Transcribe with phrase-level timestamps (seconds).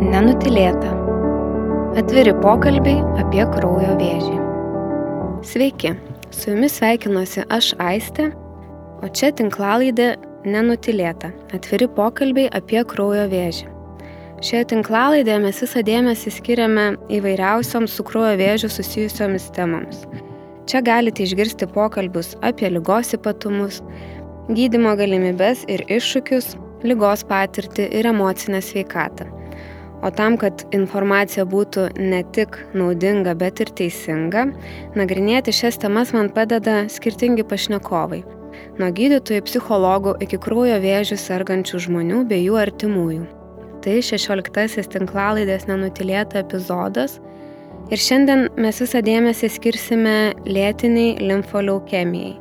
[0.00, 0.94] Nenutilėta.
[2.00, 4.36] Atviri pokalbiai apie kraujo vėžį.
[5.44, 5.90] Sveiki,
[6.32, 8.30] su jumis sveikinuosi aš Aistė,
[9.04, 10.14] o čia tinklalaidė
[10.48, 11.28] Nenutilėta.
[11.52, 13.66] Atviri pokalbiai apie kraujo vėžį.
[14.40, 16.86] Šioje tinklalaidėje mes visą dėmesį skiriame
[17.18, 20.06] įvairiausioms su kraujo vėžiu susijusiomis temoms.
[20.64, 23.82] Čia galite išgirsti pokalbius apie lygos ypatumus,
[24.48, 26.54] gydimo galimybes ir iššūkius,
[26.88, 29.28] lygos patirtį ir emocinę sveikatą.
[30.02, 34.46] O tam, kad informacija būtų ne tik naudinga, bet ir teisinga,
[34.96, 38.22] nagrinėti šias temas man padeda skirtingi pašnekovai.
[38.80, 43.26] Nuo gydytojų, psichologų iki kraujo vėžių sergančių žmonių bei jų artimųjų.
[43.84, 47.18] Tai 16 tinklalaidės nenutilėta epizodas
[47.92, 50.16] ir šiandien mes visą dėmesį skirsime
[50.48, 52.36] lėtiniai limfoleukemijai,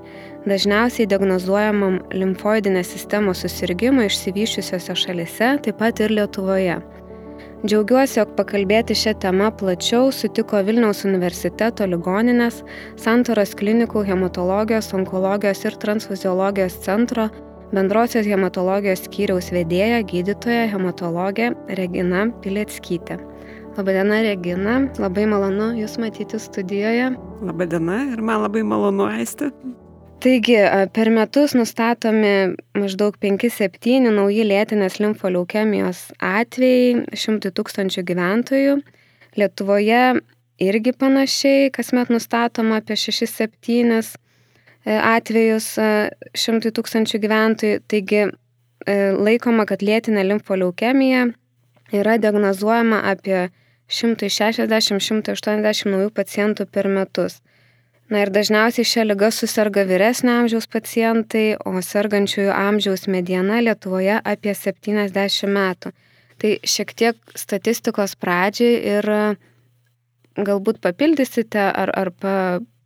[0.48, 6.80] dažniausiai diagnozuojamam limfoidinės sistemos susirgymui išsivyščiusiose šalise, taip pat ir Lietuvoje.
[7.60, 12.62] Džiaugiuosi, jog pakalbėti šią temą plačiau sutiko Vilniaus universiteto ligoninės,
[12.96, 17.26] Santoros klinikų hematologijos, onkologijos ir transfuziologijos centro
[17.76, 23.20] bendrosios hematologijos skyriaus vedėja gydytoja hematologė Regina Pilieckytė.
[23.76, 27.12] Labadiena, Regina, labai malonu Jūs matyti studijoje.
[27.44, 29.52] Labadiena ir man labai malonu aisti.
[30.20, 30.58] Taigi,
[30.92, 38.74] per metus nustatomi maždaug 5-7 nauji lėtinės limfoleukemijos atvejai 100 tūkstančių gyventojų.
[39.40, 40.20] Lietuvoje
[40.60, 44.04] irgi panašiai, kasmet nustatoma apie 6-7 e,
[44.92, 47.80] atvejus 100 tūkstančių gyventojų.
[47.88, 48.30] Taigi, e,
[49.16, 51.32] laikoma, kad lėtinė limfoleukemija
[51.96, 53.56] yra diagnozuojama apie
[53.88, 57.40] 160-180 naujų pacientų per metus.
[58.10, 64.56] Na ir dažniausiai šią lygą susirga vyresnio amžiaus pacientai, o sergančiųjų amžiaus mediena Lietuvoje apie
[64.58, 65.94] 70 metų.
[66.42, 69.10] Tai šiek tiek statistikos pradžiai ir
[70.40, 72.34] galbūt papildysite ar, ar pa,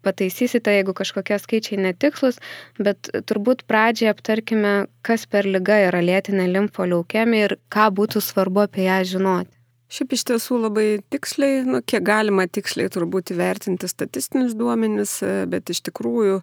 [0.03, 2.41] pataisysite, jeigu kažkokie skaičiai netikslus,
[2.75, 4.75] bet turbūt pradžiai aptarkime,
[5.07, 9.62] kas per lygą yra lėtinė limfoleukemija ir ką būtų svarbu apie ją žinoti.
[9.93, 15.19] Šiaip iš tiesų labai tiksliai, nu, kiek galima tiksliai turbūt įvertinti statistinius duomenis,
[15.51, 16.39] bet iš tikrųjų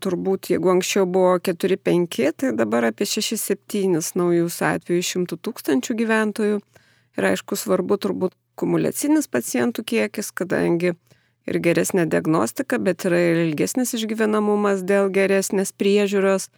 [0.00, 6.60] turbūt jeigu anksčiau buvo 4-5, tai dabar apie 6-7 naujus atvejus 100 tūkstančių gyventojų.
[7.18, 10.94] Ir aišku, svarbu turbūt kumulacinis pacientų kiekis, kadangi
[11.48, 16.48] ir geresnė diagnostika, bet yra ir ilgesnis išgyvenamumas dėl geresnės priežiūros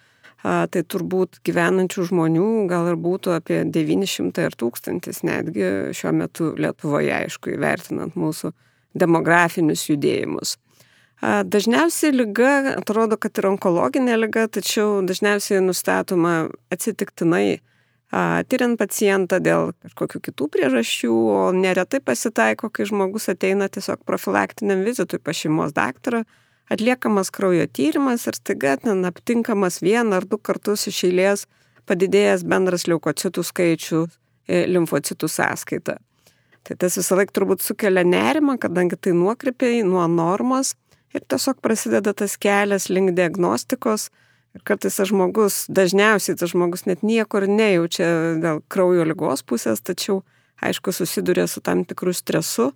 [0.42, 7.12] tai turbūt gyvenančių žmonių gal ir būtų apie 900 ir 1000 netgi šiuo metu Lietuvoje,
[7.26, 8.52] aišku, įvertinant mūsų
[8.96, 10.56] demografinius judėjimus.
[11.20, 17.60] Dažniausiai lyga atrodo, kad yra onkologinė lyga, tačiau dažniausiai nustatoma atsitiktinai
[18.50, 25.20] tyriant pacientą dėl kažkokių kitų priežasčių, o neretai pasitaiko, kai žmogus ateina tiesiog profilaktiniam vizitui
[25.22, 26.24] pas šeimos daktarą
[26.70, 31.46] atliekamas kraujo tyrimas ir staiga ten aptinkamas vieną ar du kartus iš eilės
[31.90, 35.98] padidėjęs bendras leukocitų skaičių e, limfocitų sąskaita.
[36.66, 40.74] Tai tas visą laiką turbūt sukelia nerimą, kadangi tai nuokrypiai nuo normos
[41.14, 44.10] ir tiesiog prasideda tas kelias link diagnostikos.
[44.54, 48.06] Ir kartais tas žmogus, dažniausiai tas žmogus net niekur nejaučia
[48.42, 50.24] dėl kraujo lygos pusės, tačiau
[50.60, 52.72] aišku susiduria su tam tikru stresu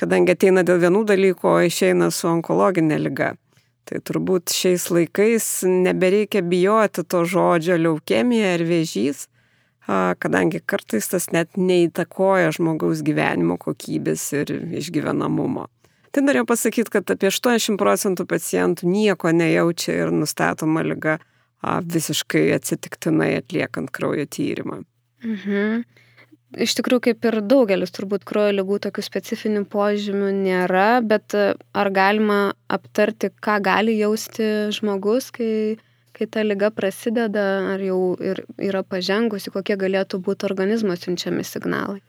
[0.00, 3.34] kadangi ateina dėl vienų dalykų, o išeina su onkologinė lyga.
[3.84, 9.26] Tai turbūt šiais laikais nebereikia bijoti to žodžio leukemija ar vėžys,
[9.84, 15.68] kadangi kartais tas net neįtakoja žmogaus gyvenimo kokybės ir išgyvenamumo.
[16.14, 21.18] Tai norėjau pasakyti, kad apie 80 procentų pacientų nieko nejaučia ir nustatoma lyga
[21.64, 24.84] visiškai atsitiktinai atliekant kraujo tyrimą.
[25.24, 25.84] Mhm.
[26.54, 31.90] Iš tikrųjų, kaip ir daugelis turbūt kraujo lygų tokių specifinių požymių nėra, bet e, ar
[31.94, 32.38] galima
[32.70, 35.76] aptarti, ką gali jausti žmogus, kai,
[36.14, 42.02] kai ta lyga prasideda, ar jau ir, yra pažengusi, kokie galėtų būti organizmo siunčiami signalai?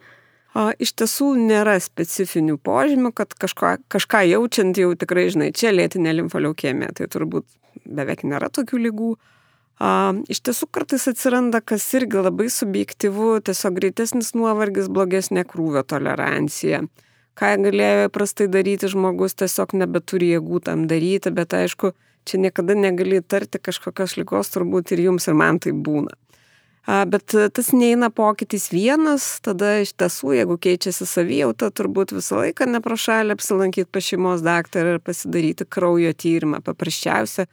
[0.55, 6.93] Iš tiesų nėra specifinių požymių, kad kažko, kažką jaučiant jau tikrai, žinai, čia lėtinė limfoleukemija,
[6.95, 7.49] tai turbūt
[7.83, 9.09] beveik nėra tokių lygų.
[9.75, 16.85] A, iš tiesų kartais atsiranda, kas irgi labai subjektivu, tiesiog greitesnis nuovargis, blogesnė krūvio tolerancija.
[17.35, 21.91] Ką galėjo prastai daryti žmogus, tiesiog nebeturi jėgų tam daryti, bet aišku,
[22.23, 26.15] čia niekada negali tarti kažkokios lygos, turbūt ir jums ir man tai būna.
[26.85, 33.33] Bet tas neina pokytis vienas, tada iš tiesų, jeigu keičiasi savijauta, turbūt visą laiką neprašalė
[33.33, 36.61] apsilankyti pas šeimos daktarą ir pasidaryti kraujo tyrimą.
[36.63, 37.47] Paprasčiausia,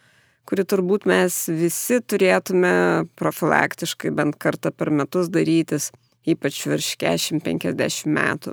[0.48, 2.72] kurį turbūt mes visi turėtume
[3.18, 5.90] profilaktiškai bent kartą per metus darytis.
[6.22, 8.52] ypač virš 40-50 metų.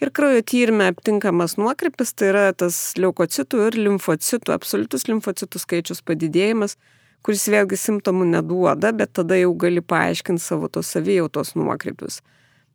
[0.00, 6.76] Ir kraujo tyrimė aptinkamas nuokrypis, tai yra tas leukocitų ir limfocitų, absoliutus limfocitų skaičius padidėjimas,
[7.26, 12.20] kuris vėlgi simptomų neduoda, bet tada jau gali paaiškinti savo tos savijautos nuokrypius.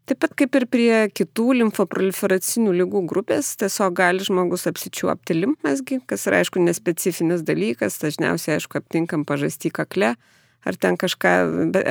[0.05, 6.27] Taip pat kaip ir prie kitų limfoproliferacinių lygų grupės, tiesiog gali žmogus apsičiuopti limfmesgi, kas
[6.29, 10.11] yra aišku nespecifinis dalykas, dažniausiai aišku aptinkam pažastį kakle,
[10.61, 11.31] ar ten kažką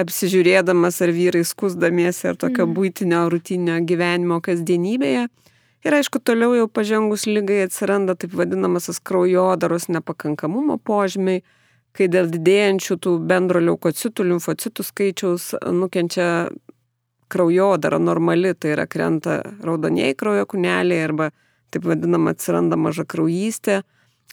[0.04, 2.76] apsižiūrėdamas, ar vyrai skusdamiesi, ar tokio mm.
[2.76, 5.24] būtinio, rutinio gyvenimo kasdienybėje.
[5.84, 11.42] Ir aišku, toliau jau pažengus lygai atsiranda taip vadinamasis kraujodaros nepakankamumo požymiai,
[11.94, 16.28] kai dėl didėjančių tų bendro leukocitų, limfocitų skaičiaus nukenčia
[17.28, 21.30] kraujodara normali, tai yra krenta raudonieji kraujo kūneliai arba
[21.74, 23.82] taip vadinama atsiranda maža kraujystė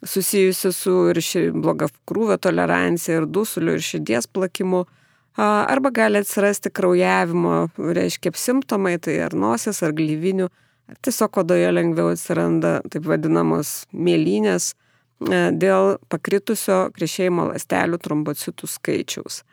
[0.03, 4.85] susijusi su ir ši bloga krūvio tolerancija, ir dusuliu, ir širdies plakimu.
[5.38, 10.49] Arba gali atsirasti kraujavimo, reiškia, simptomai, tai ar nosis, ar glyvinių,
[10.91, 14.73] ar tiesiog odoje lengviau atsiranda taip vadinamos mėlynės
[15.21, 19.44] dėl pakritusio krešėjimo lastelių trombocitų skaičiaus.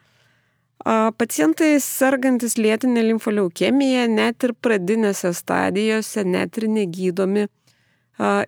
[0.85, 7.49] Pacientai sergantis lėtinė limfoleukemija net ir pradinėse stadijose, net ir negydomi,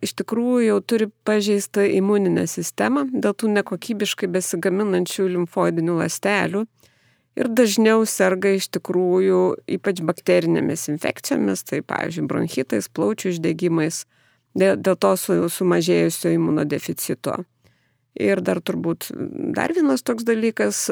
[0.03, 6.65] iš tikrųjų jau turi pažeistą imuninę sistemą dėl tų nekokybiškai besigaminančių limfoidinių ląstelių
[7.39, 9.43] ir dažniau serga iš tikrųjų
[9.79, 14.05] ypač bakterinėmis infekcijomis, tai pavyzdžiui, bronchitais, plaučių išdegimais,
[14.59, 17.41] dėl, to su, sumažėjusio imunodeficito.
[18.19, 19.13] Ir dar turbūt
[19.55, 20.89] dar vienas toks dalykas,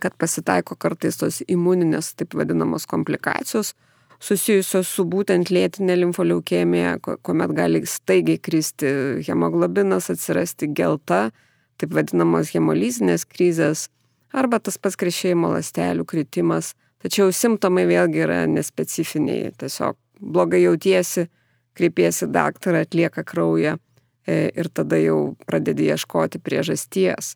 [0.00, 3.74] kad pasitaiko kartais tos imuninės, taip vadinamos komplikacijos,
[4.22, 8.92] susijusios su būtent lėtinė limfoleukemija, kuomet gali staigiai kristi
[9.26, 11.26] hemoglobinas, atsirasti gelta,
[11.80, 13.88] taip vadinamos hemolizinės krizės,
[14.32, 16.72] arba tas pats krešėjimo ląstelių kritimas.
[17.02, 21.26] Tačiau simptomai vėlgi yra nespecifiniai, tiesiog blogai jautiesi,
[21.74, 23.74] kreipiesi daktarą, atlieka kraują
[24.26, 27.34] e, ir tada jau pradedi ieškoti priežasties.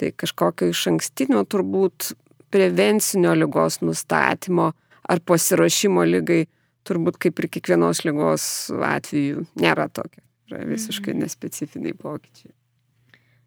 [0.00, 2.12] Tai kažkokio iš ankstinio turbūt
[2.54, 4.72] prevencinio lygos nustatymo
[5.10, 6.44] ar pasiruošimo lygai,
[6.86, 8.44] turbūt kaip ir kiekvienos lygos
[8.74, 10.22] atveju nėra tokia.
[10.50, 11.24] Yra visiškai mhm.
[11.24, 12.52] nespecifiniai pokyčiai.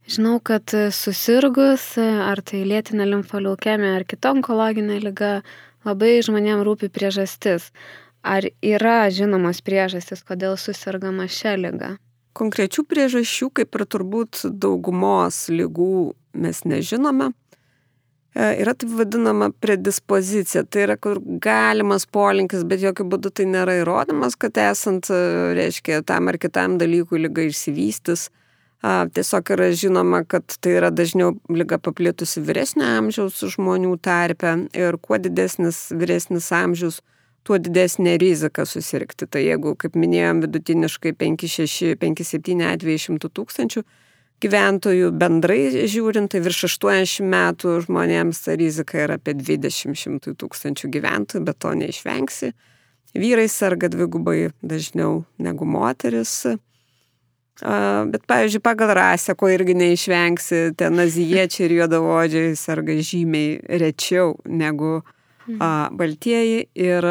[0.08, 5.32] Žinau, kad susirgus, ar tai lėtinė limfoleukemija, ar kita onkologinė lyga,
[5.84, 7.74] labai žmonėms rūpi priežastis.
[8.24, 11.92] Ar yra žinomos priežastis, kodėl susirgama šią lygą?
[12.38, 17.32] Konkrečių priežasčių, kaip ir turbūt daugumos lygų, mes nežinome.
[18.38, 20.62] E, yra taip vadinama predispozicija.
[20.70, 25.22] Tai yra, kur galimas polinkis, bet jokių būdų tai nėra įrodymas, kad esant, e,
[25.58, 28.30] reiškia, tam ar kitam dalykui lyga išsivystis.
[28.86, 35.18] Tiesiog yra žinoma, kad tai yra dažniau lyga paplitusi vyresnio amžiaus žmonių tarpe ir kuo
[35.18, 37.02] didesnis vyresnis amžius,
[37.48, 39.28] tuo didesnė rizika susirgti.
[39.32, 43.84] Tai jeigu, kaip minėjom, vidutiniškai 5-6, 5-7 atvejai 100 tūkstančių,
[44.44, 51.44] gyventojų bendrai žiūrint, tai virš 80 metų žmonėms ta rizika yra apie 20 tūkstančių gyventojų,
[51.48, 52.54] bet to neišvengsi.
[53.18, 56.44] Vyrai serga dvigubai dažniau negu moteris.
[57.58, 65.00] Bet, pavyzdžiui, pagal rasę, ko irgi neišvengsi, ten azijiečiai ir juodavodžiai serga žymiai rečiau negu
[65.48, 65.98] mhm.
[65.98, 66.68] baltieji.
[66.78, 67.10] Ir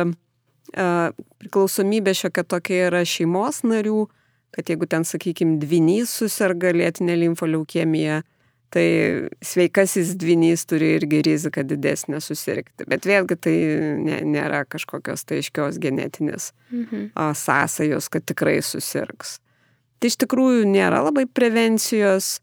[0.74, 4.06] priklausomybė šiokia tokia yra šeimos narių,
[4.56, 8.22] kad jeigu ten, sakykime, dvinys susirga lėtinė limfoleukemija,
[8.74, 8.86] tai
[9.44, 12.86] sveikasis dvinys turi irgi riziką didesnę susirgti.
[12.90, 13.56] Bet vėlgi tai
[14.02, 17.10] ne, nėra kažkokios tai aiškios genetinės mhm.
[17.14, 19.38] sąsajos, kad tikrai susirgs.
[19.96, 22.40] Tai iš tikrųjų nėra labai prevencijos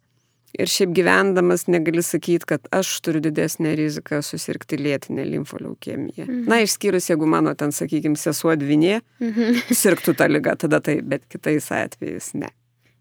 [0.54, 6.28] Ir šiaip gyvendamas negali sakyti, kad aš turiu didesnę riziką susirgti lėtinę limfoleukemiją.
[6.28, 6.44] Mhm.
[6.52, 9.64] Na, išskyrus, jeigu mano ten, sakykime, sesuo dvinė, mhm.
[9.82, 12.52] sirgtų tą lygą, tada tai, bet kitais atvejais ne.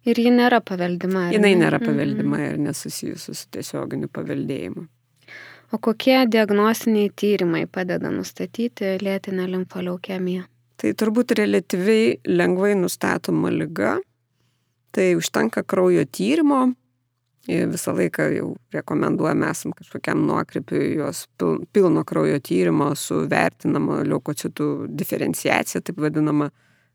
[0.08, 1.28] Ir ji nėra paveldima.
[1.34, 1.90] Jinai nėra mhm.
[1.90, 2.48] paveldima mhm.
[2.48, 4.88] ir nesusijusi su tiesioginiu paveldėjimu.
[5.72, 10.44] O kokie diagnostiniai tyrimai padeda nustatyti lėtinę limfoleukemiją?
[10.80, 13.94] Tai turbūt relatyviai lengvai nustatoma lyga.
[14.92, 16.66] Tai užtenka kraujo tyrimo,
[17.48, 21.26] visą laiką jau rekomenduojame esam kažkokiam nuokrypiui jos
[21.72, 26.50] pilno kraujo tyrimo su vertinama leukocitų diferenciacija, taip vadinama,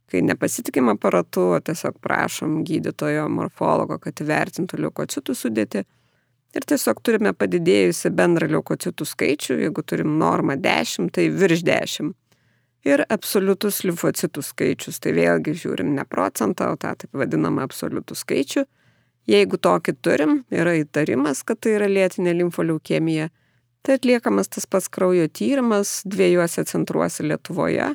[0.08, 5.84] kai nepasitikim aparatu, o tiesiog prašom gydytojo morfologo, kad įvertintų leukocitų sudėti.
[6.56, 12.16] Ir tiesiog turime padidėjusi bendrą leukocitų skaičių, jeigu turim normą 10, tai virš 10.
[12.88, 18.64] Ir absoliutus limfocitų skaičius, tai vėlgi žiūrim ne procentą, o tą taip vadinamą absoliutų skaičių
[19.28, 23.28] Jeigu tokį turim, yra įtarimas, kad tai yra lėtinė limfoleukemija,
[23.88, 27.86] Tai atliekamas tas pats kraujo tyrimas dviejose centruose Lietuvoje.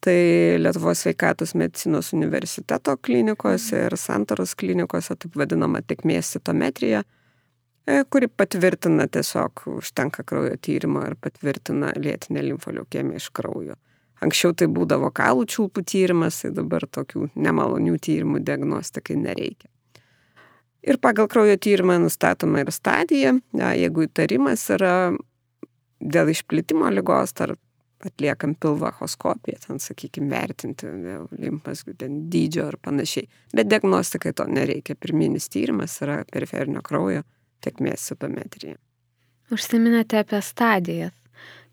[0.00, 0.20] Tai
[0.62, 9.08] Lietuvos sveikatos medicinos universiteto klinikose ir santaros klinikose, taip vadinama tekmės citometrija, e, kuri patvirtina
[9.10, 13.74] tiesiog, užtenka kraujo tyrimo ir patvirtina lėtinę limfoliukemiją iš kraujo.
[14.22, 19.72] Anksčiau tai būdavo kalų čiulpų tyrimas, tai dabar tokių nemalonių tyrimų diagnostikai nereikia.
[20.86, 24.92] Ir pagal kraujo tyrimą nustatoma ir stadija, ja, jeigu įtarimas yra
[26.00, 27.56] dėl išplitimo lygos, ar
[28.06, 30.86] atliekam pilvachoskopiją, ten, sakykime, vertinti
[31.40, 33.26] limpas dydžio ar panašiai.
[33.56, 34.94] Bet diagnostikai to nereikia.
[35.00, 37.24] Pirminis tyrimas yra periferinio kraujo
[37.64, 38.76] tekmės citometrija.
[39.50, 41.14] Užsiminėte apie stadijas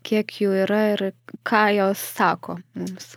[0.04, 1.04] kiek jų yra ir
[1.46, 3.14] ką jos sako mums.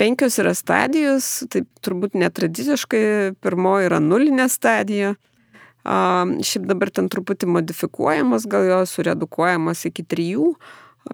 [0.00, 3.02] Penkios yra stadijos, tai turbūt netradiciškai,
[3.44, 5.10] pirmoji yra nulinė stadija.
[5.84, 10.54] A, šiaip dabar ten truputį modifikuojamos, gal jos suredukuojamos iki trijų,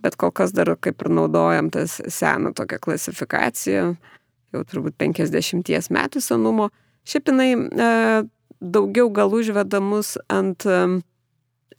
[0.03, 3.89] bet kol kas dar kaip ir naudojam tas seną tokią klasifikaciją,
[4.55, 6.71] jau turbūt 50 metų senumo.
[7.07, 7.91] Šiaip jinai e,
[8.63, 10.79] daugiau gal užveda mus ant e,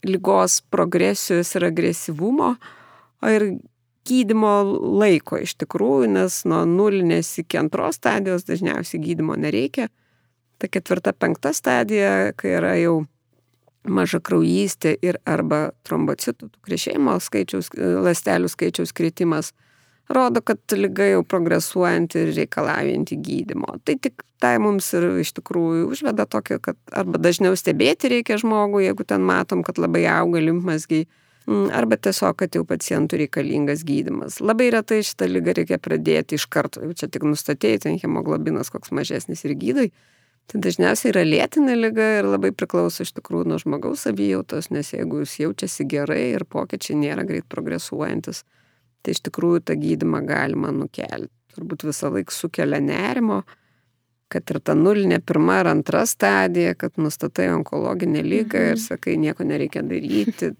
[0.04, 2.54] lygos progresijos ir agresyvumo,
[3.32, 3.50] ir
[4.08, 4.52] gydimo
[5.00, 9.88] laiko iš tikrųjų, nes nuo nulinės iki antros stadijos dažniausiai gydimo nereikia.
[10.58, 12.96] Ta ketvirta, penkta stadija, kai yra jau
[13.88, 19.52] maža kraujystė ir arba trombocitų krešėjimo skaičiaus, lastelių skaičiaus kritimas,
[20.12, 23.78] rodo, kad lyga jau progresuojanti ir reikalaujanti gydimo.
[23.86, 28.82] Tai tik tai mums ir iš tikrųjų užveda tokį, kad arba dažniau stebėti reikia žmogų,
[28.88, 34.38] jeigu ten matom, kad labai auga limfmasgiai Mm, arba tiesiog, kad jau pacientų reikalingas gydimas.
[34.44, 38.92] Labai retai šitą lygą reikia pradėti iš karto, jau čia tik nustatėjai, ten hemoglobinas koks
[38.92, 39.88] mažesnis ir gydai.
[40.48, 45.20] Tai dažniausiai yra lėtinė lyga ir labai priklauso iš tikrųjų nuo žmogaus savijautos, nes jeigu
[45.20, 48.44] jis jaučiasi gerai ir pokyčiai nėra greit progresuojantis,
[49.04, 51.32] tai iš tikrųjų tą gydimą galima nukelti.
[51.52, 53.42] Turbūt visą laiką sukelia nerimo,
[54.32, 58.84] kad ir ta nulinė pirma ar antra stadija, kad nustatai onkologinę lygą ir mhm.
[58.84, 60.54] sakai, nieko nereikia daryti,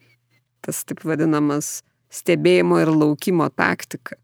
[0.64, 1.78] tas taip vadinamas
[2.12, 4.16] stebėjimo ir laukimo taktika,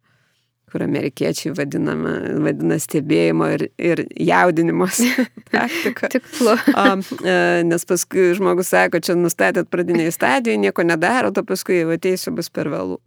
[0.72, 5.02] kur amerikiečiai vadinama, vadina stebėjimo ir, ir jaudinimos
[5.54, 6.10] taktika.
[6.14, 6.56] Tikslu.
[7.22, 7.36] E,
[7.68, 12.50] nes paskui žmogus sako, čia nustatėt pradiniai stadijai, nieko nedaro, to paskui jau ateisiu bus
[12.50, 12.98] per vėlų.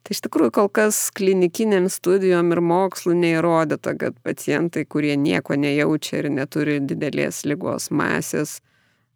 [0.00, 6.22] Tai iš tikrųjų kol kas klinikiniam studijom ir mokslu neįrodyta, kad pacientai, kurie nieko nejaučia
[6.22, 8.62] ir neturi didelės lygos masės,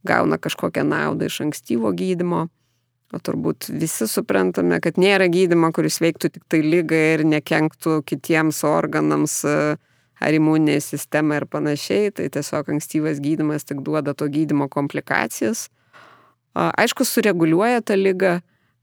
[0.04, 2.48] gauna kažkokią naudą iš ankstyvo gydimo.
[3.14, 8.64] O turbūt visi suprantame, kad nėra gydimo, kuris veiktų tik tai lygai ir nekenktų kitiems
[8.66, 9.58] organams e,
[10.18, 12.10] ar imuninė sistema ir panašiai.
[12.16, 15.68] Tai tiesiog ankstyvas gydimas tik duoda to gydimo komplikacijas.
[16.54, 18.34] Aišku, sureguliuoja tą lygą,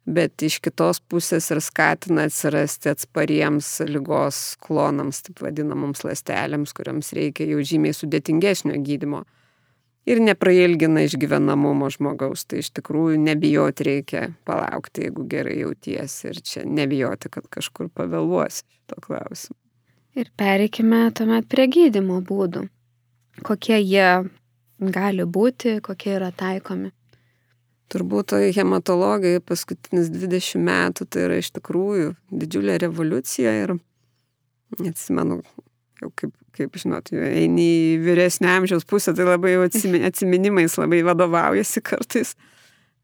[0.07, 7.47] bet iš kitos pusės ir skatina atsirasti atspariems lygos klonams, taip vadinamoms lastelėms, kuriams reikia
[7.51, 9.25] jau žymiai sudėtingesnio gydimo
[10.05, 12.46] ir neprailgina išgyvenamumo žmogaus.
[12.50, 18.63] Tai iš tikrųjų nebijoti reikia palaukti, jeigu gerai jautiesi ir čia nebijoti, kad kažkur pavėluosi
[18.65, 19.58] šito klausimu.
[20.20, 22.65] Ir pereikime tuomet prie gydimo būdų.
[23.48, 24.10] Kokie jie
[24.81, 26.91] gali būti, kokie yra taikomi.
[27.91, 33.74] Turbūt hematologija paskutinis 20 metų tai yra iš tikrųjų didžiulė revoliucija ir
[34.79, 35.41] atsimenu,
[36.01, 39.55] jau kaip, kaip žinot, eini į vyresnį amžiaus pusę, tai labai
[40.10, 42.36] atsiminimais labai vadovaujasi kartais.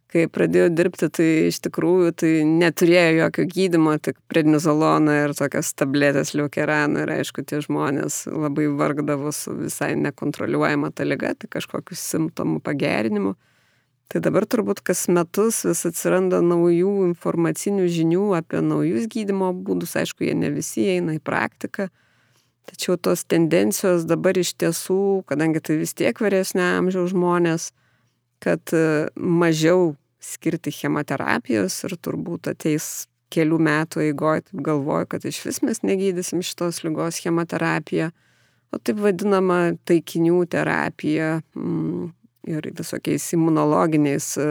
[0.08, 6.32] Kai pradėjau dirbti, tai iš tikrųjų tai neturėjo jokio gydimo, tik prednizoloną ir tokias tabletės
[6.32, 12.64] liukeraną ir aišku, tie žmonės labai vargdavo su visai nekontroliuojama ta lyga, tai kažkokius simptomų
[12.64, 13.36] pagerinimu.
[14.08, 20.24] Tai dabar turbūt kas metus vis atsiranda naujų informacinių žinių apie naujus gydimo būdus, aišku,
[20.24, 21.90] jie ne visi eina į praktiką.
[22.68, 27.70] Tačiau tos tendencijos dabar iš tiesų, kadangi tai vis tiek vyresnė amžiaus žmonės,
[28.44, 35.42] kad e, mažiau skirti chemoterapijos ir turbūt ateis kelių metų eigoje, taip galvoju, kad iš
[35.48, 38.12] vis mes negydysim šitos lygos chemoterapiją,
[38.72, 42.10] o taip vadinama taikinių terapija mm,
[42.52, 44.50] ir visokiais imunologiniais e,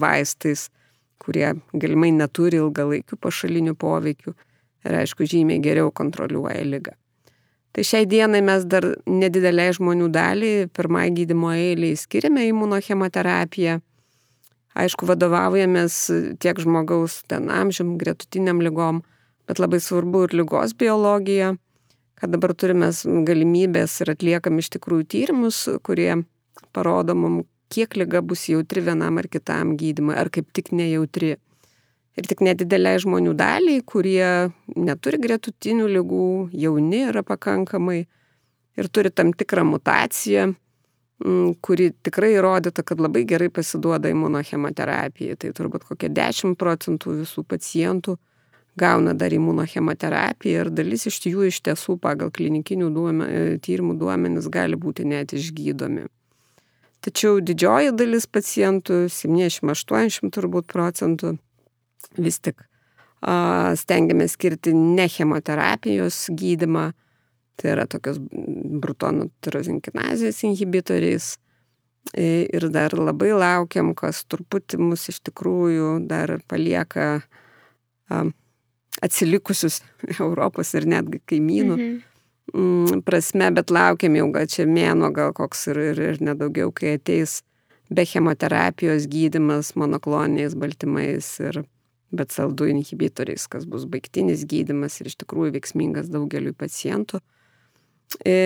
[0.00, 0.70] vaistais,
[1.22, 4.34] kurie galimai neturi ilgalaikių pašalinių poveikių
[4.88, 6.96] ir aišku žymiai geriau kontroliuoja lygą.
[7.72, 13.78] Tai šiai dienai mes dar nedidelei žmonių daliai pirmai gydimo eiliai skiriame imunochemoterapiją.
[14.76, 15.96] Aišku, vadovaujamės
[16.40, 19.02] tiek žmogaus ten amžium, gretutiniam lygom,
[19.48, 21.54] bet labai svarbu ir lygos biologija,
[22.20, 22.88] kad dabar turime
[23.28, 26.22] galimybės ir atliekam iš tikrųjų tyrimus, kurie
[26.76, 31.38] parodo mum, kiek lyga bus jautri vienam ar kitam gydymui, ar kaip tik nejautri.
[32.18, 36.32] Ir tik nedidelė žmonių daliai, kurie neturi gretutinių lygų,
[36.64, 38.02] jauni yra pakankamai
[38.78, 40.50] ir turi tam tikrą mutaciją,
[41.24, 45.36] mm, kuri tikrai įrodyta, kad labai gerai pasiduoda imunochemoterapijai.
[45.36, 48.18] Tai turbūt kokie 10 procentų visų pacientų
[48.76, 53.28] gauna dar imunochemoterapiją ir dalis iš jų iš tiesų pagal klinikinių duome,
[53.60, 56.06] tyrimų duomenis gali būti net išgydomi.
[57.02, 61.34] Tačiau didžioji dalis pacientų, 70-80 turbūt procentų,
[62.18, 62.64] vis tik
[63.78, 66.90] stengiamės skirti ne chemoterapijos gydimą,
[67.60, 71.36] tai yra tokios brutonų tirozinkinazijos inhibitoriais.
[72.18, 77.20] Ir dar labai laukiam, kas truputį mus iš tikrųjų dar palieka
[79.02, 79.78] atsilikusius
[80.18, 83.04] Europos ir netgi kaimynų mhm.
[83.06, 87.38] prasme, bet laukiam jau gal čia mėno, gal koks ir, ir, ir nedaugiau, kai ateis
[87.92, 91.62] be chemoterapijos gydimas monokloniniais baltymais ir
[92.12, 97.22] bet saldų inhibitoriais, kas bus baigtinis gydimas ir iš tikrųjų veiksmingas daugeliu pacientų.
[98.28, 98.36] E,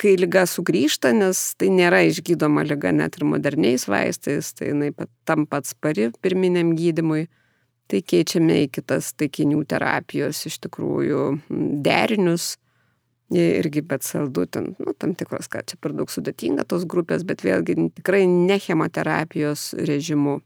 [0.00, 4.90] kai lyga sugrįžta, nes tai nėra išgydoma lyga net ir moderniais vaistais, tai jinai
[5.28, 7.26] tam pats pari pirminiam gydimui,
[7.90, 11.24] tai keičiame į kitas taikinių terapijos iš tikrųjų
[11.84, 12.54] derinius.
[13.30, 17.44] Irgi bet saldu, ten, nu, tam tikros, kad čia per daug sudėtinga tos grupės, bet
[17.46, 20.40] vėlgi tikrai ne chemoterapijos režimu.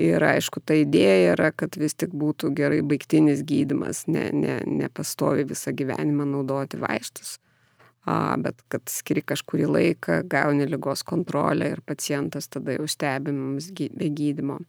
[0.00, 4.88] Ir aišku, ta idėja yra, kad vis tik būtų gerai baigtinis gydimas, ne, ne, ne
[4.88, 7.36] pastovi visą gyvenimą naudoti vaistus,
[8.40, 14.62] bet kad skiri kažkurį laiką, gauni lygos kontrolę ir pacientas tada jau stebimas be gydimo.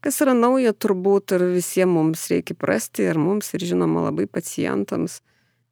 [0.00, 5.18] Kas yra nauja turbūt ir visiems mums reikia prasti ir mums ir žinoma labai pacientams,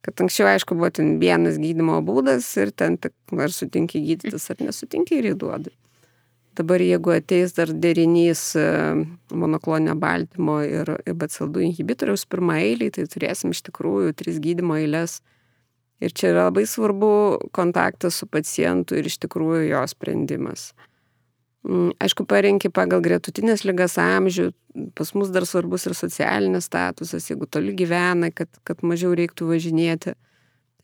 [0.03, 5.21] kad anksčiau aišku buvo ten vienas gydimo būdas ir ten ar sutinki gydytis ar nesutinki
[5.21, 5.71] ir įduodi.
[6.55, 8.65] Dabar jeigu ateis dar derinys e,
[9.35, 15.19] monokloninio baltymo ir BCL2 inhibitoriaus pirmą eilį, tai turėsim iš tikrųjų tris gydimo eilės.
[16.03, 17.09] Ir čia yra labai svarbu
[17.55, 20.69] kontaktas su pacientu ir iš tikrųjų jo sprendimas.
[21.65, 24.51] Mm, aišku, parenki pagal gretutinės lygas amžių,
[24.95, 30.13] pas mus dar svarbus ir socialinis statusas, jeigu toli gyvena, kad, kad mažiau reiktų važinėti.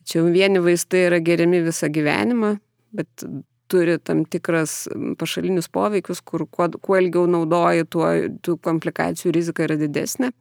[0.02, 2.56] Tačiau vieni vaistai yra geriami visą gyvenimą,
[2.98, 3.28] bet
[3.72, 4.86] turi tam tikras
[5.20, 8.10] pašalinius poveikius, kur kuo, kuo ilgiau naudoji, tuo
[8.44, 10.32] tų komplikacijų rizika yra didesnė,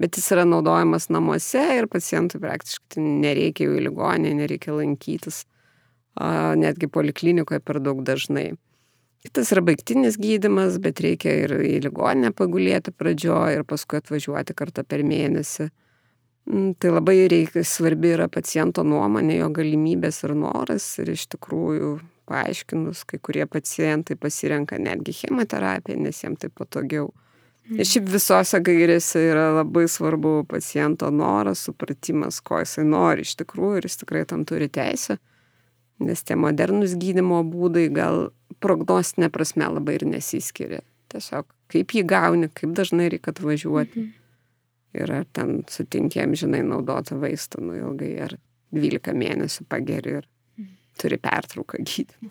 [0.00, 5.44] bet jis yra naudojamas namuose ir pacientui praktiškai nereikia jau į ligonę, nereikia lankytis,
[6.60, 8.50] netgi poliklinikoje per daug dažnai.
[9.20, 14.84] Kitas yra baigtinis gydimas, bet reikia ir į ligoninę pagulėti pradžioje ir paskui atvažiuoti kartą
[14.88, 15.68] per mėnesį.
[16.48, 21.90] Mm, tai labai reikia, svarbi yra paciento nuomonė, jo galimybės ir noras ir iš tikrųjų
[22.30, 27.10] paaiškinus, kai kurie pacientai pasirenka netgi chemoterapiją, nes jiems tai patogiau.
[27.70, 33.78] Ir šiaip visose gairėse yra labai svarbu paciento noras, supratimas, ko jisai nori iš tikrųjų
[33.78, 35.20] ir jis tikrai tam turi teisę,
[36.02, 38.30] nes tie modernus gydimo būdai gal
[38.64, 40.82] prognostinė prasme labai ir nesiskiria.
[41.10, 44.02] Tiesiog kaip jį gauni, kaip dažnai reikia atvažiuoti.
[44.02, 44.16] Mhm.
[44.98, 48.34] Ir ar ten sutinkėm, žinai, naudoti vaistą nu ilgai, ar
[48.74, 50.26] 12 mėnesių pageri ir
[51.00, 52.30] turi pertrauką gydymų.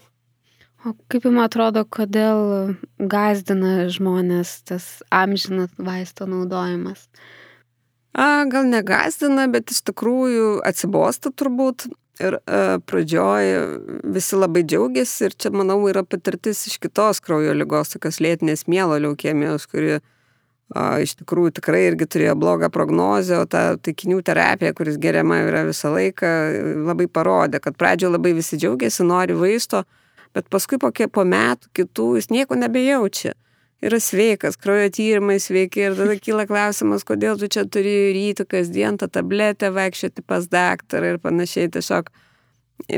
[0.88, 2.76] O kaip jums atrodo, kodėl
[3.12, 7.10] gazdina žmonės tas amžinas vaisto naudojimas?
[8.16, 11.90] A, gal negazdina, bet iš tikrųjų atsibosta turbūt.
[12.20, 13.60] Ir e, pradžioje
[14.12, 18.98] visi labai džiaugiasi ir čia, manau, yra patirtis iš kitos kraujo lygos, tokios lėtinės mielo
[19.00, 20.02] leukemijos, kuri
[20.70, 25.64] O, iš tikrųjų tikrai irgi turėjo blogą prognozę, o ta taikinių terapija, kuris geriama yra
[25.66, 26.30] visą laiką,
[26.86, 29.82] labai parodė, kad pradžioje labai visi džiaugiasi, nori vaisto,
[30.38, 33.34] bet paskui po, po metų kitų jis nieko nebejaučia.
[33.82, 39.00] Yra sveikas, kraujo tyrimai sveiki ir tada kyla klausimas, kodėl tu čia turi ryti kasdien
[39.00, 42.12] tą tabletę, vaikščioti pas daktarą ir panašiai tiesiog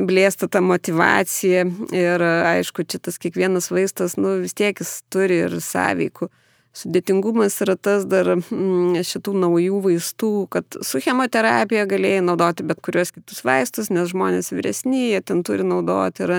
[0.09, 1.63] blėsta ta motivacija
[1.95, 6.27] ir aišku, čia tas kiekvienas vaistas, nu vis tiek jis turi ir sąveikų
[6.71, 13.11] Sudėtingumas yra tas dar mm, šitų naujų vaistų, kad su chemoterapija galėjai naudoti bet kurios
[13.11, 16.35] kitus vaistus, nes žmonės vyresni, jie ten turi naudoti ir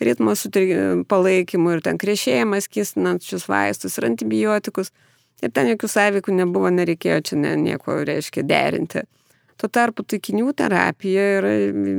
[0.00, 0.32] ritmo
[1.08, 4.92] palaikymų, ir ten krešėjimas kistinančius vaistus, ir antibiotikus.
[5.44, 9.04] Ir ten jokių sąveikų nebuvo, nereikėjo čia ne, nieko, reiškia, derinti.
[9.60, 11.52] Tuo tarpu taikinių terapija yra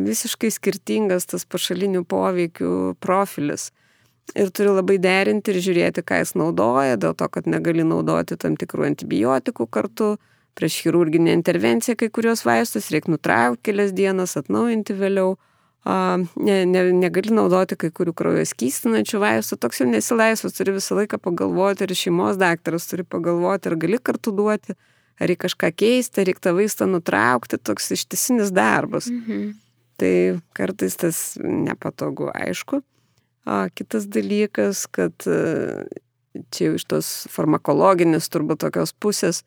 [0.05, 3.71] visiškai skirtingas tas pašalinių poveikių profilis
[4.35, 8.57] ir turi labai derinti ir žiūrėti, ką jis naudoja, dėl to, kad negali naudoti tam
[8.59, 10.15] tikrų antibiotikų kartu.
[10.57, 15.35] Prieš chirurginę intervenciją kai kurios vaistus reikia nutraukti kelias dienas, atnaujinti vėliau.
[15.87, 21.19] ne, ne, negali naudoti kai kurių kraujo skystinančių vaistų, toks jau nesilaisvas, turi visą laiką
[21.21, 24.75] pagalvoti ir šeimos daktaras turi pagalvoti, ar gali kartu duoti,
[25.21, 29.07] ar į kažką keisti, ar reikia tą vaistą nutraukti, toks ištisinis darbas.
[29.13, 29.53] Mhm.
[29.97, 30.13] Tai
[30.57, 32.81] kartais tas nepatogu, aišku.
[33.47, 35.85] O kitas dalykas, kad e,
[36.51, 39.45] čia jau iš tos farmakologinės turbūt tokios pusės,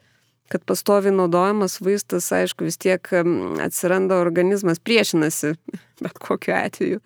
[0.51, 3.13] kad pastovi naudojamas vaistas, aišku, vis tiek
[3.61, 5.53] atsiranda organizmas, priešinasi
[6.05, 7.03] bet kokiu atveju.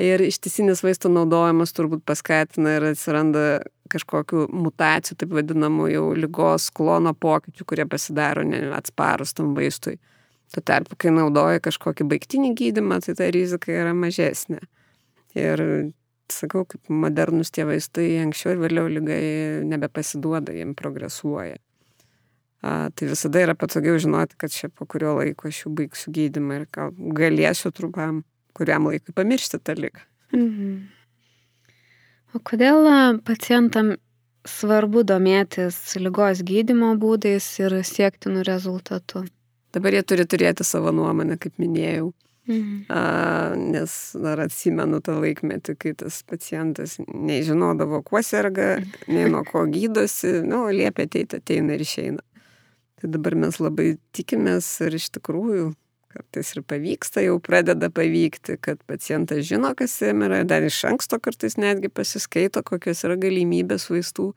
[0.00, 3.60] Ir ištisinis vaistų naudojimas turbūt paskatina ir atsiranda
[3.92, 9.98] kažkokių mutacijų, taip vadinamų jau lygos klono pokyčių, kurie pasidaro atsparus tam vaistui.
[10.52, 14.62] Tuo tarpu, kai naudoja kažkokį baigtinį gydimą, tai ta rizika yra mažesnė.
[15.36, 15.60] Ir
[16.40, 19.22] sakau, kaip modernus tie vaistai anksčiau ir vėliau lygai
[19.68, 21.58] nebepasiduoda, jiems progresuoja.
[22.62, 26.60] A, tai visada yra patogiau žinoti, kad čia po kurio laiko aš jau baigsiu gydimą
[26.60, 28.22] ir gal galėsiu trumpam,
[28.54, 30.04] kuriam laikui pamiršti tą lygą.
[30.36, 30.76] Mhm.
[32.32, 32.86] O kodėl
[33.26, 33.96] pacientam
[34.48, 39.26] svarbu domėtis lygos gydimo būdais ir siektinų rezultatų?
[39.72, 42.12] Dabar jie turi turėti savo nuomonę, kaip minėjau.
[42.48, 42.84] Mhm.
[42.88, 49.62] A, nes dar atsimenu tą laikmetį, kai tas pacientas nežinodavo, kuo serga, nei nuo ko
[49.70, 52.24] gydosi, nu, liepia ateiti, ateina ir išeina.
[52.98, 55.70] Tai dabar mes labai tikimės ir iš tikrųjų
[56.12, 61.18] kartais ir pavyksta, jau pradeda pavykti, kad pacientas žino, kas jam yra, dar iš anksto
[61.22, 64.32] kartais netgi pasiskaito, kokios yra galimybės vaistų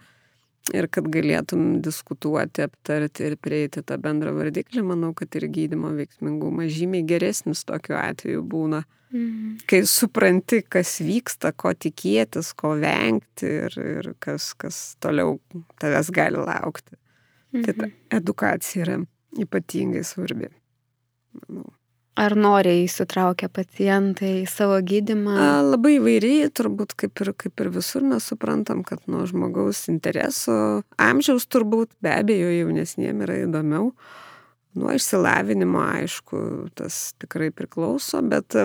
[0.73, 6.73] ir kad galėtum diskutuoti, aptarti ir prieiti tą bendrą vardiklį, manau, kad ir gydimo veiksmingumas
[6.73, 8.83] žymiai geresnis tokiu atveju būna.
[9.13, 9.55] Mhm.
[9.69, 15.37] Kai supranti, kas vyksta, ko tikėtis, ko vengti ir, ir kas, kas toliau
[15.81, 16.97] tavęs gali laukti.
[17.55, 17.97] Tai ta mhm.
[18.17, 18.99] edukacija yra
[19.45, 20.49] ypatingai svarbi.
[21.45, 21.69] Manau.
[22.15, 25.33] Ar noriai įsitraukia pacientai į savo gydimą?
[25.35, 30.55] A, labai įvairiai, turbūt kaip ir, kaip ir visur mes suprantam, kad nuo žmogaus intereso,
[30.95, 33.91] amžiaus turbūt, be abejo, jaunesniem yra įdomiau.
[34.79, 36.39] Nuo išsilavinimo, aišku,
[36.79, 38.55] tas tikrai priklauso, bet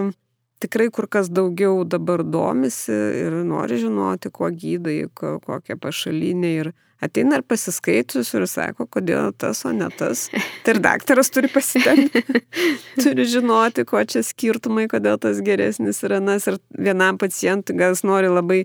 [0.63, 6.73] tikrai kur kas daugiau dabar domisi ir nori žinoti, kuo gydai, kokie pašaliniai ir
[7.05, 10.29] ateina ir pasiskaičius ir sako, kodėl tas, o ne tas.
[10.65, 12.23] Tai ir daktaras turi pasitempti,
[13.03, 18.05] turi žinoti, ko čia skirtumai, kodėl tas geresnis yra nas ir vienam pacientui gal jis
[18.09, 18.65] nori labai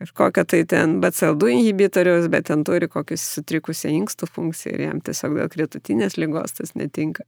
[0.00, 5.36] kažkokią tai ten BCL2 inhibitoriaus, bet ten turi kokius sutrikusią inkstų funkciją ir jam tiesiog
[5.36, 7.26] dėl kritutinės lygos tas netinka.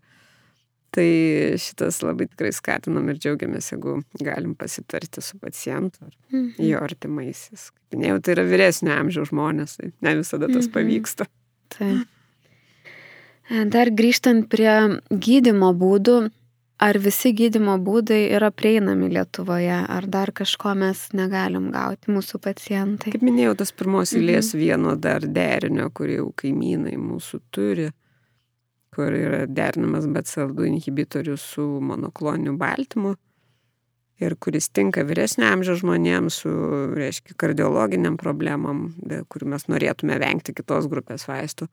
[0.92, 1.04] Tai
[1.56, 6.50] šitas labai tikrai skatinam ir džiaugiamės, jeigu galim pasitarti su pacientu ar mhm.
[6.68, 7.70] jo artimaisiais.
[7.72, 10.74] Kaip minėjau, tai yra vyresnio amžiaus žmonės, tai ne visada tas mhm.
[10.74, 11.28] pavyksta.
[11.72, 12.04] Taip.
[13.72, 14.74] Dar grįžtant prie
[15.10, 16.18] gydimo būdų,
[16.84, 23.14] ar visi gydimo būdai yra prieinami Lietuvoje, ar dar kažko mes negalim gauti mūsų pacientai?
[23.16, 24.60] Kaip minėjau, tas pirmos eilės mhm.
[24.60, 27.88] vieno dar derinio, kurį jau kaimynai mūsų turi
[28.92, 33.14] kur yra derinamas BCL2 inhibitorius su monokloniniu baltymu
[34.22, 36.52] ir kuris tinka vyresnio amžiaus žmonėms su,
[36.96, 38.90] reiškia, kardiologiniam problemam,
[39.32, 41.68] kurių mes norėtume vengti kitos grupės vaistų.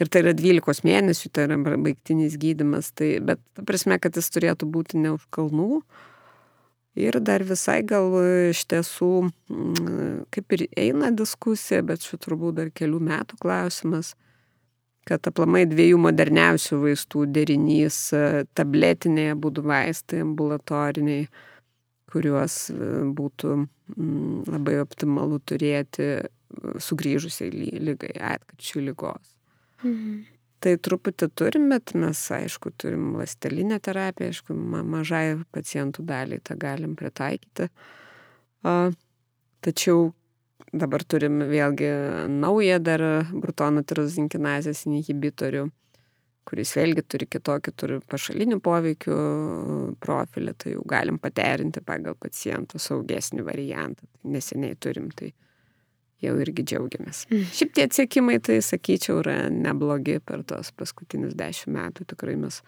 [0.00, 4.32] Ir tai yra 12 mėnesių, tai yra baigtinis gydimas, tai, bet ta prasme, kad jis
[4.32, 5.82] turėtų būti ne už kalnų.
[6.98, 8.08] Ir dar visai gal
[8.52, 9.12] iš tiesų,
[9.52, 14.14] mm, kaip ir eina diskusija, bet šiuo turbūt dar kelių metų klausimas
[15.08, 21.26] kad aplamai dviejų moderniausių vaistų derinys e, tabletiniai būdų vaistai ambulatoriniai,
[22.12, 26.20] kuriuos e, būtų mm, labai optimalu turėti e,
[26.86, 27.50] sugrįžusiai
[27.82, 29.34] lygai, atkričių lygos.
[29.82, 30.22] Mhm.
[30.62, 36.54] Tai truputį turim, bet mes, aišku, turim lastelinę terapiją, aišku, ma mažai pacientų daliai tą
[36.54, 37.66] galim pritaikyti.
[38.62, 38.92] A,
[39.66, 40.12] tačiau
[40.72, 41.90] Dabar turim vėlgi
[42.32, 45.66] naują dar brutonų tirozinkinazės inhibitorių,
[46.48, 49.18] kuris vėlgi turi kitokį, turi pašalinių poveikių
[50.02, 54.08] profilį, tai jau galim paterinti pagal paciento saugesnį variantą.
[54.08, 55.32] Tai neseniai turim, tai
[56.22, 57.26] jau irgi džiaugiamės.
[57.30, 57.46] Mm.
[57.58, 62.06] Šiaip tie atsiekimai, tai sakyčiau, yra neblogi per tos paskutinius dešimt metų.
[62.14, 62.62] Tikrai mes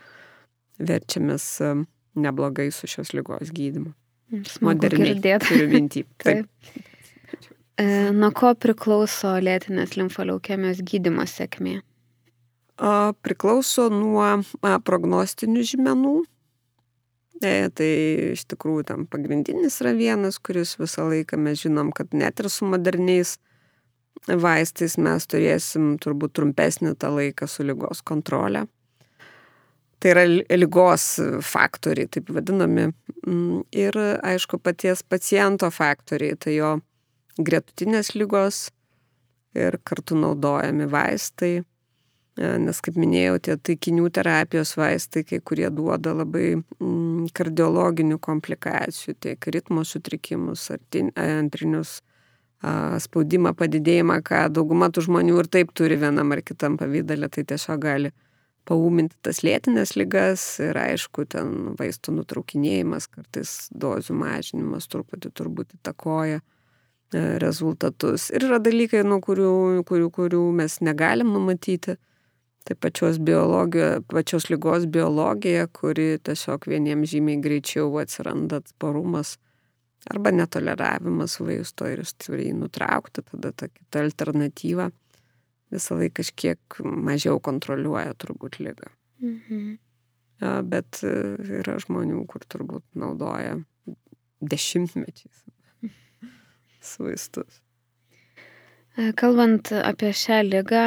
[0.82, 1.84] verčiamės um,
[2.18, 3.94] neblogai su šios lygos gydymu.
[4.64, 5.38] Moderniai.
[5.44, 6.04] Turiu mintį.
[6.24, 6.50] Taip.
[6.50, 6.90] Taip.
[7.74, 11.80] E, nuo ko priklauso lėtinės limfoleukemijos gydimo sėkmė?
[13.26, 14.28] Priklauso nuo
[14.86, 16.14] prognostinių žymenų.
[17.42, 17.88] E, tai
[18.34, 22.66] iš tikrųjų tam pagrindinis yra vienas, kuris visą laiką mes žinom, kad net ir su
[22.70, 23.36] moderniais
[24.30, 28.64] vaistais mes turėsim turbūt trumpesnį tą laiką su lygos kontrolė.
[29.98, 32.90] Tai yra lygos faktoriai, taip vadinami.
[33.26, 36.74] Mm, ir, aišku, paties paciento faktoriai, tai jo
[37.38, 38.68] gretutinės lygos
[39.54, 41.62] ir kartu naudojami vaistai.
[42.34, 49.14] E, nes, kaip minėjau, tie taikinių terapijos vaistai, kai kurie duoda labai mm, kardiologinių komplikacijų,
[49.22, 50.82] tiek ritmo sutrikimus ar
[51.14, 52.00] antrinius
[53.04, 57.82] spaudimą padidėjimą, ką dauguma tų žmonių ir taip turi vienam ar kitam pavydalė, tai tiesiog
[57.82, 58.12] gali
[58.64, 66.40] pauminti tas lėtinės lygas ir aišku, ten vaistų nutraukinėjimas, kartais dozių mažinimas truputį turbūt įtakoja
[66.40, 66.53] e,
[67.12, 68.30] rezultatus.
[68.34, 71.98] Ir yra dalykai, nuo kurių, kurių, kurių mes negalim numatyti.
[72.64, 73.18] Tai pačios,
[74.08, 79.36] pačios lygos biologija, kuri tiesiog vieniems žymiai greičiau atsiranda atsparumas
[80.08, 84.90] arba netoleravimas vaisto ir jis turi jį nutraukti, tada ta kita alternatyva
[85.74, 88.90] visą laiką kažkiek mažiau kontroliuoja turbūt lygą.
[89.24, 89.76] Mhm.
[90.68, 91.14] Bet e,
[91.60, 93.58] yra žmonių, kur turbūt naudoja
[94.44, 95.43] dešimtmečiais
[97.00, 97.60] vaistus.
[98.94, 100.84] E, kalbant apie šią lygą,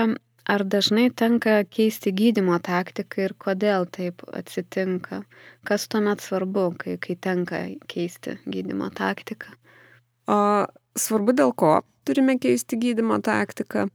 [0.47, 5.23] ar dažnai tenka keisti gydimo taktiką ir kodėl taip atsitinka?
[5.67, 9.51] Kas tuomet svarbu, kai, kai tenka keisti gydimo taktiką?
[10.31, 10.39] O,
[10.95, 13.89] svarbu dėl ko turime keisti gydimo taktiką.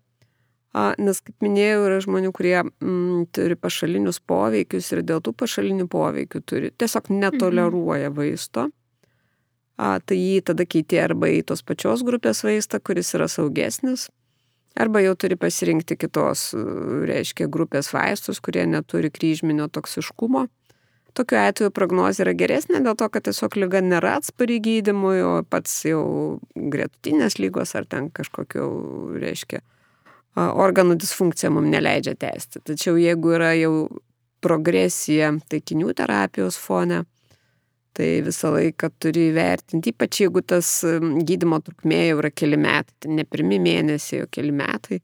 [0.73, 6.41] Nes, kaip minėjau, yra žmonių, kurie mm, turi pašalinius poveikius ir dėl tų pašalinių poveikių
[6.49, 8.17] turi, tiesiog netoleruoja mhm.
[9.81, 14.11] A, tai jį tada keitė arba į tos pačios grupės vaistą, kuris yra saugesnis,
[14.79, 16.51] arba jau turi pasirinkti kitos,
[17.09, 20.47] reiškia, grupės vaistus, kurie neturi kryžminio toksiškumo.
[21.13, 25.83] Tokiu atveju prognozija yra geresnė dėl to, kad tiesiog lyga nėra atspari gydimui, o pats
[25.85, 26.05] jau
[26.57, 28.69] gretutinės lygos ar ten kažkokiu,
[29.21, 29.61] reiškia,
[30.41, 32.63] organų disfunkcija mums neleidžia tęsti.
[32.65, 33.75] Tačiau jeigu yra jau
[34.43, 37.03] progresija taikinių terapijos fone,
[37.97, 40.69] tai visą laiką turi įvertinti, ypač jeigu tas
[41.29, 45.03] gydimo trukmė jau yra keli metai, tai ne pirmi mėnesiai, o keli metai,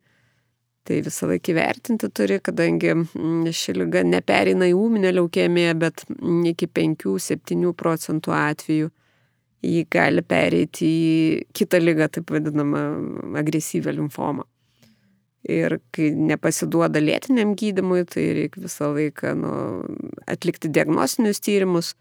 [0.88, 2.94] tai visą laiką įvertinti turi, kadangi
[3.60, 6.06] ši lyga neperina į ūminę leukemiją, bet
[6.52, 8.92] iki 5-7 procentų atvejų
[9.64, 12.84] jį gali pereiti į kitą lygą, taip vadinamą
[13.40, 14.46] agresyvę limfomą.
[15.48, 19.52] Ir kai nepasiduoda lėtiniam gydimui, tai reikia visą laiką nu,
[20.28, 21.94] atlikti diagnostinius tyrimus,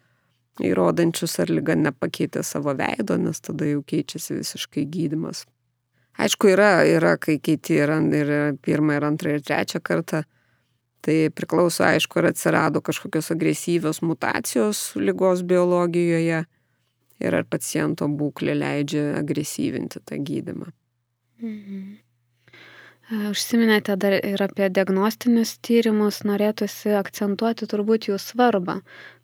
[0.63, 5.45] įrodančius, ar lyga nepakeitė savo veido, nes tada jau keičiasi visiškai gydimas.
[6.17, 8.31] Aišku, yra, yra kai keiti ir, ir
[8.65, 10.23] pirmą, ir antrą, ir trečią kartą.
[11.05, 16.41] Tai priklauso, aišku, ar atsirado kažkokios agresyvios mutacijos lygos biologijoje
[17.21, 20.73] ir ar paciento būklė leidžia agresyvinti tą gydimą.
[21.41, 22.06] Mhm.
[23.07, 28.81] Užsiminėte dar ir apie diagnostinius tyrimus, norėtųsi akcentuoti turbūt jų svarbą,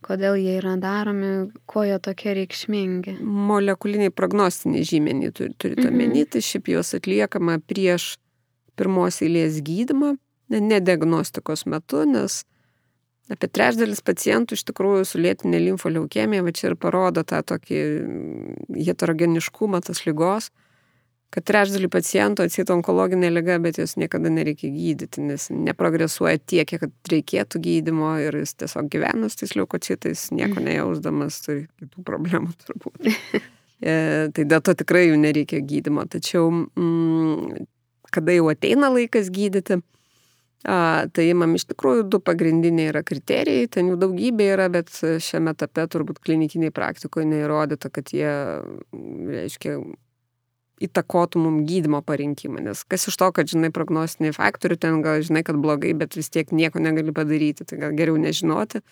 [0.07, 3.17] kodėl jie yra daromi, kuo jie tokie reikšmingi.
[3.19, 6.31] Molekuliniai prognostiniai žymeniai turite turi omeny, mhm.
[6.31, 8.13] tai šiaip juos atliekama prieš
[8.79, 10.15] pirmos eilės gydimą,
[10.53, 12.45] ne diagnostikos metu, nes
[13.31, 17.83] apie trečdalis pacientų iš tikrųjų su lėtinė limfoleukemija, va čia ir parodo tą tokį
[18.79, 20.53] heterogeniškumą tas lygos
[21.33, 26.85] kad trečdalį pacientų atsito onkologinė lyga, bet jos niekada nereikia gydyti, nes neprogresuoja tiek, kiek
[27.09, 30.67] reikėtų gydimo ir jis tiesiog gyvena su tais leukocitais, nieko mhm.
[30.69, 33.09] nejausdamas, turi kitų problemų turbūt.
[33.81, 33.95] e,
[34.35, 36.05] tai dėl to tikrai jų nereikia gydimo.
[36.13, 37.65] Tačiau, mm,
[38.13, 39.81] kada jau ateina laikas gydyti,
[40.69, 40.77] a,
[41.09, 45.89] tai imam iš tikrųjų du pagrindiniai yra kriterijai, ten jų daugybė yra, bet šiame etape
[45.97, 48.31] turbūt klinikiniai praktikoje neįrodyta, kad jie,
[48.93, 49.79] reiškia,
[50.83, 55.43] įtakotų mum gydymo parinkimą, nes kas iš to, kad žinai prognostiniai faktorių, ten gal žinai,
[55.47, 58.83] kad blogai, bet vis tiek nieko negali padaryti, tai gal geriau nežinoti.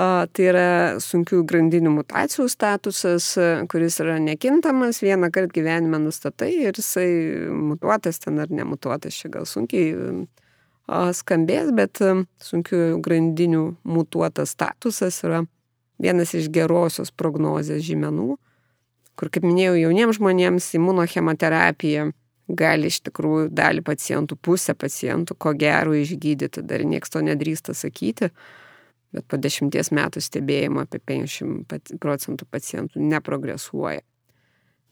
[0.00, 0.66] A, tai yra
[1.02, 3.32] sunkių grandinių mutacijų statusas,
[3.68, 7.08] kuris yra nekintamas, vieną kartą gyvenime nustatai ir jisai
[7.52, 9.90] mutuotas ten ar nemutuotas, čia gal sunkiai
[10.86, 12.00] a, skambės, bet
[12.46, 15.42] sunkių grandinių mutuotas statusas yra
[16.00, 18.38] vienas iš gerosios prognozės žymenų
[19.20, 22.08] kur, kaip minėjau, jauniems žmonėms imunochemoterapija
[22.48, 28.30] gali iš tikrųjų dalį pacientų, pusę pacientų, ko gero išgydyti, dar nieks to nedrįsta sakyti,
[29.14, 34.00] bet po dešimties metų stebėjimo apie 50 procentų pacientų neprogresuoja.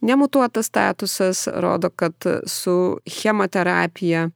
[0.05, 2.15] Nemutuotas statusas rodo, kad
[2.47, 2.75] su
[3.09, 4.29] chemoterapija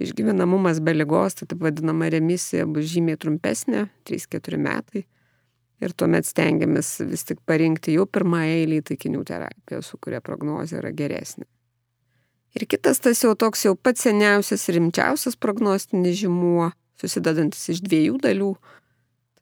[0.00, 5.04] išgyvenamumas be lygos, tai taip vadinama remisija, bus žymiai trumpesnė- 3-4 metai
[5.82, 10.92] ir tuomet stengiamės vis tik parinkti jau pirmą eilį taikinių terapiją, su kuria prognozija yra
[10.96, 11.48] geresnė.
[12.56, 18.20] Ir kitas tas jau toks jau pats seniausias ir rimčiausias prognostinis žymuo, susidedantis iš dviejų
[18.22, 18.52] dalių,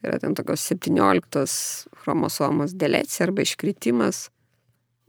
[0.01, 4.31] Tai yra ten tokios 17 chromosomos delecija arba iškritimas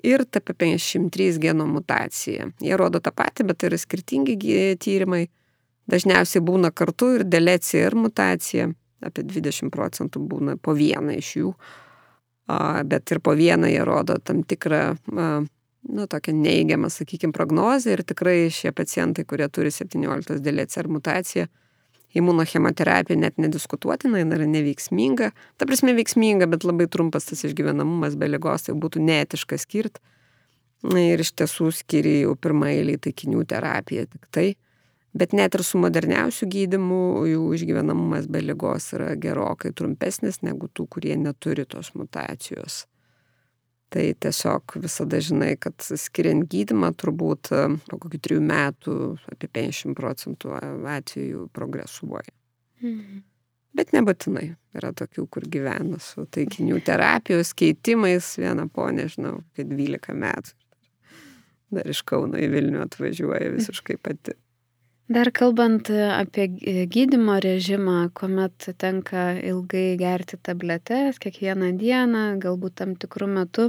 [0.03, 2.49] ir TP53 geno mutacija.
[2.59, 4.35] Jie rodo tą patį, bet tai yra skirtingi
[4.83, 5.29] tyrimai.
[5.87, 8.67] Dažniausiai būna kartu ir delecija, ir mutacija.
[9.01, 11.53] Apie 20 procentų būna po vieną iš jų.
[12.85, 17.95] Bet ir po vieną jie rodo tam tikrą, nu, tokią neigiamą, sakykime, prognozę.
[17.95, 21.47] Ir tikrai šie pacientai, kurie turi 17 delecija ar mutaciją,
[22.13, 25.31] imunochemoterapija net nediskutuotina, jinai yra neveiksminga.
[25.57, 30.03] Ta prasme veiksminga, bet labai trumpas tas išgyvenamumas be lygos, tai būtų neetiška skirti.
[30.97, 34.47] Ir iš tiesų skiri jau pirmą eilį taikinių terapiją tik tai.
[35.13, 40.88] Bet net ir su moderniausiu gydimu jų išgyvenamumas be lygos yra gerokai trumpesnis negu tų,
[40.95, 42.86] kurie neturi tos mutacijos.
[43.91, 48.93] Tai tiesiog visada žinai, kad skiriant gydimą turbūt e, po kokių trijų metų
[49.34, 50.54] apie 50 procentų
[50.93, 52.32] atvejų progresuoja.
[52.80, 53.19] Mhm.
[53.76, 54.45] Bet nebūtinai.
[54.76, 58.30] Yra tokių, kur gyvena su taikinių terapijos keitimais.
[58.39, 60.56] Viena ponė, žinau, apie 12 metų.
[61.76, 64.36] Dar iš Kauno į Vilnių atvažiuoja visiškai pati.
[65.12, 66.45] Dar kalbant apie
[66.88, 73.65] gydimo režimą, kuomet tenka ilgai gerti tabletes kiekvieną dieną, galbūt tam tikrų metų,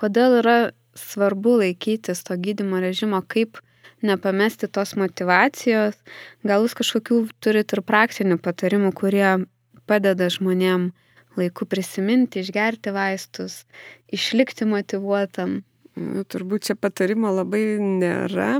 [0.00, 0.56] kodėl yra
[0.96, 3.60] svarbu laikytis to gydimo režimo, kaip
[4.00, 6.00] nepamesti tos motivacijos,
[6.40, 9.44] gal jūs kažkokių turit ir praktinių patarimų, kurie
[9.84, 10.92] padeda žmonėm
[11.36, 13.66] laiku prisiminti, išgerti vaistus,
[14.08, 15.64] išlikti motivuotam.
[16.00, 18.54] Nu, turbūt čia patarimo labai nėra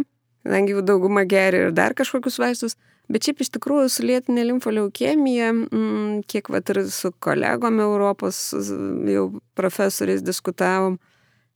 [0.44, 2.76] kadangi jų dauguma geria ir dar kažkokius vaistus.
[3.08, 9.26] Bet šiaip iš tikrųjų su lėtinė limfoleukemija, mm, kiek vat ir su kolegom Europos jau
[9.58, 10.96] profesoriais diskutavom,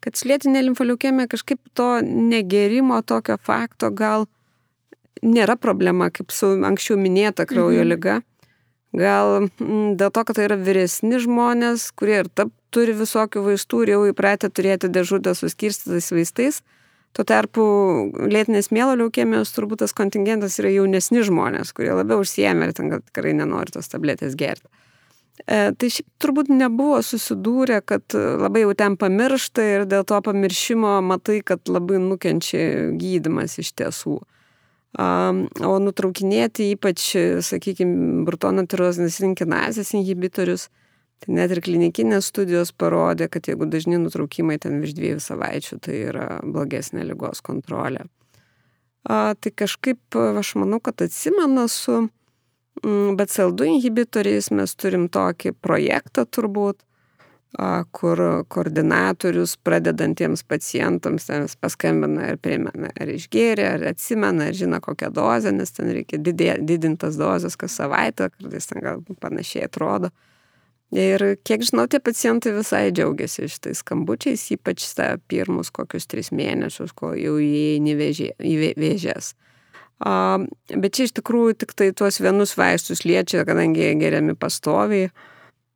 [0.04, 4.26] kad su lėtinė limfoleukemija kažkaip to negerimo tokio fakto gal
[5.24, 7.88] nėra problema, kaip su anksčiau minėta kraujo mhm.
[7.94, 8.20] lyga.
[8.96, 13.82] Gal mm, dėl to, kad tai yra vyresni žmonės, kurie ir taip turi visokių vaistų
[13.84, 16.60] ir jau įpratę turėti dėžutę su skirstytais vaistais,
[17.18, 17.62] Tuo tarpu
[18.30, 23.32] lėtinės mėlo leukemijos turbūt tas kontingentas yra jaunesni žmonės, kurie labiau užsiemė ir ten tikrai
[23.34, 24.70] nenori tos tabletės gerti.
[25.42, 31.00] E, tai šiaip turbūt nebuvo susidūrę, kad labai jau ten pamiršta ir dėl to pamiršimo
[31.02, 32.62] matai, kad labai nukenčia
[32.98, 34.20] gydimas iš tiesų.
[34.98, 37.10] O nutraukinėti ypač,
[37.50, 40.70] sakykime, brutono tirozinės rinkinazės inhibitorius,
[41.18, 45.96] Tai net ir klinikinės studijos parodė, kad jeigu dažni nutraukimai ten virš dviejų savaičių, tai
[46.12, 48.06] yra blogesnė lygos kontrolė.
[49.08, 56.26] A, tai kažkaip aš manau, kad atsimenu su mm, BCL2 inhibitoriais mes turim tokį projektą
[56.28, 56.84] turbūt,
[57.58, 65.10] a, kur koordinatorius pradedantiems pacientams paskambina ir primena, ar išgėrė, ar atsimena, ar žino kokią
[65.18, 70.12] dozę, nes ten reikia didė, didintas dozes kas savaitę, kartais ten gal panašiai atrodo.
[70.96, 76.94] Ir kiek žinau, tie pacientai visai džiaugiasi šitais skambučiais, ypač tą pirmus kokius tris mėnesius,
[76.96, 79.34] kol jau įeini į vėžės.
[80.00, 80.38] A,
[80.72, 85.10] bet čia iš tikrųjų tik tai tuos vienus vaistus liečia, kadangi jie geriami pastoviai,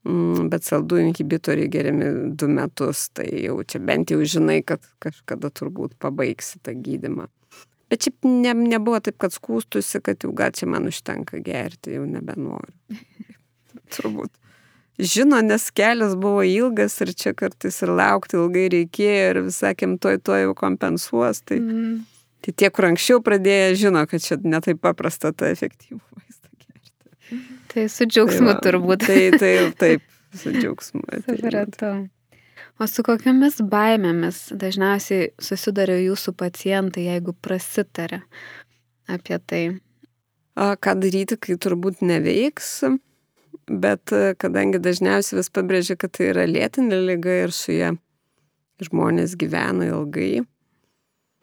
[0.09, 5.53] mm, bet saldų inhibitoriai geriami du metus, tai jau čia bent jau žinai, kad kažkada
[5.53, 7.29] turbūt pabaigsi tą gydimą.
[7.92, 12.07] Bet šiaip ne, nebuvo taip, kad skūstusi, kad jau gal čia man užtenka gerti, jau
[12.09, 12.72] nebenoriu.
[13.92, 14.33] turbūt
[14.98, 20.20] žino, nes kelias buvo ilgas ir čia kartais ir laukti ilgai reikėjo ir visakėm, toj
[20.24, 21.42] to jau kompensuos.
[21.48, 21.98] Tai, mm.
[22.44, 27.44] tai tie, kur anksčiau pradėjo, žino, kad čia netai paprasta tą efektyvų vaistą gerti.
[27.72, 29.07] Tai su džiaugsmu tai va, turbūt.
[29.07, 31.07] Tai taip, taip, su džiaugsmu.
[31.28, 31.94] Supratau.
[32.81, 38.22] O su kokiamis baimėmis dažniausiai susiduria jūsų pacientai, jeigu prasitarė
[39.12, 39.62] apie tai?
[40.57, 42.81] A, ką daryti, kai turbūt neveiks?
[43.68, 47.92] Bet e, kadangi dažniausiai vis pabrėžia, kad tai yra lėtinė lyga ir su ją
[48.83, 50.42] žmonės gyvena ilgai,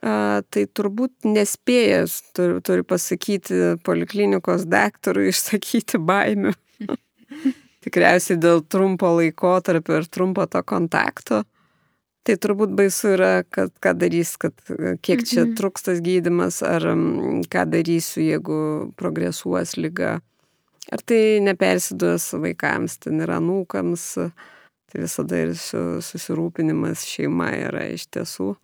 [0.03, 6.55] a, tai turbūt nespėjęs turi, turi pasakyti poliklinikos daktarui išsakyti baimių.
[7.85, 11.45] Tikriausiai dėl trumpo laiko tarp ir trumpo to kontakto.
[12.27, 15.53] Tai turbūt baisu yra, kad ką darys, kad e, kiek čia mhm.
[15.57, 16.83] truks tas gydimas, ar
[17.49, 18.59] ką darysiu, jeigu
[18.99, 20.19] progresuos lyga.
[20.89, 24.05] Ar tai nepersiduos vaikams, ten yra nūkams,
[24.89, 28.55] tai visada ir susirūpinimas šeima yra iš tiesų.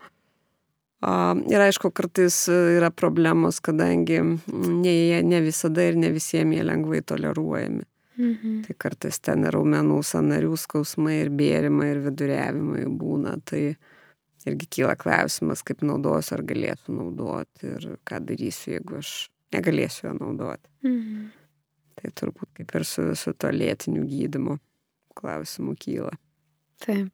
[1.52, 7.86] Ir aišku, kartais yra problemos, kadangi ne, ne visada ir ne visiems jie lengvai toleruojami.
[8.16, 8.62] Mhm.
[8.66, 13.36] Tai kartais ten raumenų sanarių skausmai ir bėrimai ir viduriavimai būna.
[13.46, 13.62] Tai
[14.50, 19.16] irgi kyla klausimas, kaip naudosiu, ar galėsiu naudoti ir ką darysiu, jeigu aš
[19.54, 20.72] negalėsiu jo naudoti.
[20.88, 21.26] Mhm.
[21.96, 24.58] Tai turbūt kaip ir su, su to lėtiniu gydimu
[25.16, 26.16] klausimų kyla.
[26.84, 27.12] Taip.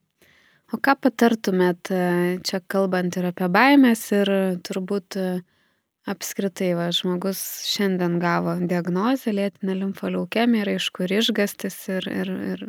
[0.72, 2.04] O ką patartumėt e,
[2.48, 4.30] čia kalbant ir apie baimės ir
[4.64, 5.26] turbūt e,
[6.10, 12.64] apskritai, va, žmogus šiandien gavo diagnozę lėtinę limfoliaukemiją ir aišku, ir išgastis, ir, ir, ir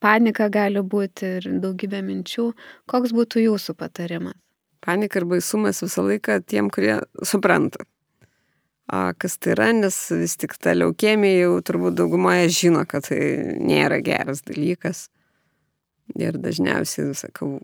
[0.00, 2.48] panika gali būti, ir daugybė minčių.
[2.90, 4.38] Koks būtų jūsų patarimas?
[4.80, 6.96] Panika ir baisumas visą laiką tiem, kurie
[7.28, 7.84] supranta,
[8.90, 13.20] kas tai yra, nes vis tik ta leukemija jau turbūt daugumoje žino, kad tai
[13.62, 15.08] nėra geras dalykas.
[16.18, 17.60] Ir dažniausiai, sakau,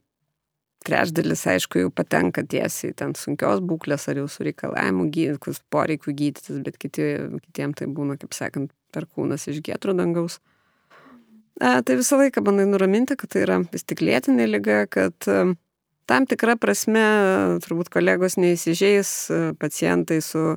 [0.87, 6.61] trečdalis, aišku, jau patenka tiesiai ten sunkios būklės ar jau su reikalavimu gydytis, poreikiu gydytis,
[6.63, 7.09] bet kiti,
[7.49, 10.39] kitiem tai būna, kaip sakant, perkūnas iš gėtrų dangaus.
[11.59, 15.17] A, tai visą laiką bandai nuraminti, kad tai yra vis tik lėtinė lyga, kad
[16.07, 17.05] tam tikra prasme
[17.65, 19.15] turbūt kolegos neįsižeis
[19.59, 20.53] pacientai su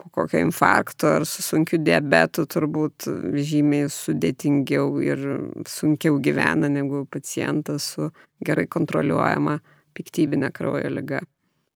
[0.00, 3.08] po kokio infarkto ar su sunkiu diabetu turbūt
[3.50, 5.26] žymiai sudėtingiau ir
[5.68, 8.08] sunkiau gyvena negu pacientas su
[8.44, 9.58] gerai kontroliuojama
[9.96, 11.20] piktybinė kraujo lyga.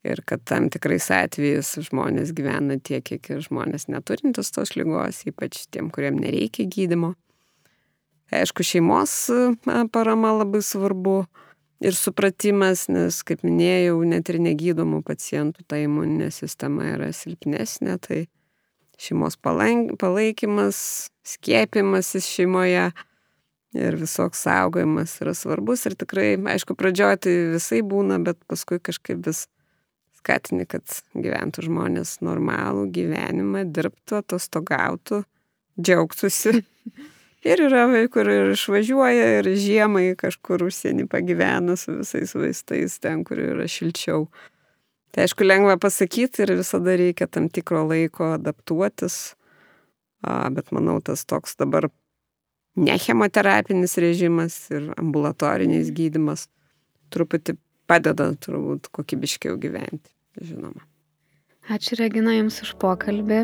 [0.05, 5.63] Ir kad tam tikrais atvejais žmonės gyvena tiek, kiek ir žmonės neturintis tos lygos, ypač
[5.73, 7.15] tiem, kuriem nereikia gydimo.
[8.35, 9.15] Aišku, šeimos
[9.93, 11.23] parama labai svarbu
[11.85, 18.21] ir supratimas, nes, kaip minėjau, net ir negydomų pacientų ta imuninė sistema yra silpnesnė, tai
[19.01, 20.79] šeimos palaikymas,
[21.27, 22.89] skėpimasis šeimoje
[23.75, 29.25] ir visoks saugojimas yra svarbus ir tikrai, aišku, pradžioje tai visai būna, bet paskui kažkaip
[29.27, 29.47] vis
[30.21, 35.25] skatini, kad gyventų žmonės normalų gyvenimą, dirbtų, atostogautų,
[35.81, 36.61] džiaugtųsi.
[37.45, 43.41] Ir yra vaikų, ir išvažiuoja, ir žiemai kažkur užsienį pagyvena su visais vaistais, ten, kur
[43.43, 44.31] yra šilčiau.
[45.13, 49.19] Tai aišku, lengva pasakyti ir visada reikia tam tikro laiko adaptuotis,
[50.25, 51.91] bet manau, tas toks dabar
[52.81, 56.49] ne chemoterapinis režimas ir ambulatorinis gydimas
[57.15, 60.83] truputį padeda turbūt kokybiškiau gyventi, žinoma.
[61.65, 63.39] Ačiū Regina Jums už pokalbį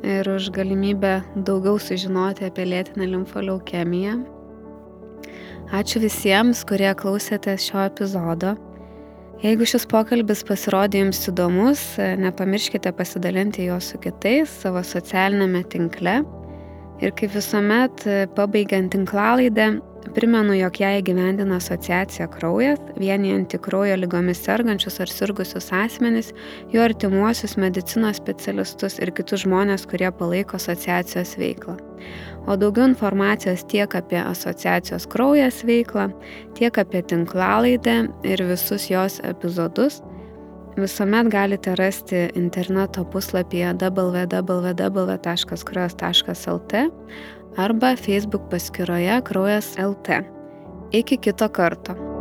[0.00, 4.14] ir už galimybę daugiau sužinoti apie lėtinę limfoleukemiją.
[5.76, 8.54] Ačiū visiems, kurie klausėtės šio epizodo.
[9.42, 11.82] Jeigu šis pokalbis pasirodė Jums įdomus,
[12.24, 16.22] nepamirškite pasidalinti juo su kitais savo socialinėme tinkle.
[17.04, 18.06] Ir kaip visuomet,
[18.40, 19.68] pabaigiant tinklalaidę,
[20.14, 26.30] Primenu, jog ją įgyvendina asociacija Kraujas, vienijanti kraujo lygomis sergančius ar sirgusius asmenis,
[26.70, 31.74] jų artimuosius medicinos specialistus ir kitus žmonės, kurie palaiko asociacijos veiklą.
[32.46, 36.12] O daugiau informacijos tiek apie asociacijos Kraujas veiklą,
[36.54, 40.04] tiek apie tinklalaidę ir visus jos epizodus
[40.76, 46.74] visuomet galite rasti interneto puslapyje www.kraujas.lt
[47.56, 50.08] arba Facebook paskyroje Kraujas LT.
[50.92, 52.15] Iki kito karto.